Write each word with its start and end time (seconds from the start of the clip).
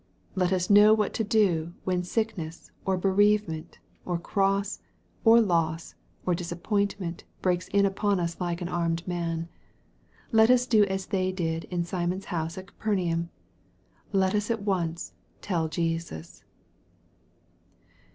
Let 0.33 0.51
us 0.51 0.67
know 0.67 0.95
what 0.95 1.13
to 1.13 1.23
do, 1.23 1.75
when 1.83 2.01
sickness, 2.03 2.71
or 2.85 2.97
bereave 2.97 3.47
ment, 3.47 3.77
or 4.03 4.17
cross, 4.17 4.79
or 5.23 5.39
loss, 5.39 5.93
or 6.25 6.33
disappointment 6.33 7.23
breaks 7.43 7.67
in 7.67 7.85
upon 7.85 8.19
us 8.19 8.41
like 8.41 8.63
an 8.63 8.67
armed 8.67 9.07
man. 9.07 9.47
Let 10.31 10.49
us 10.49 10.65
do 10.65 10.85
as 10.85 11.05
they 11.05 11.31
d:d 11.31 11.67
in 11.69 11.83
Simon's 11.85 12.25
house 12.33 12.57
at 12.57 12.65
Capernaum. 12.65 13.29
Let 14.11 14.33
us 14.33 14.49
at 14.49 14.63
once" 14.63 15.13
tell 15.43 15.67
Jesus." 15.67 16.45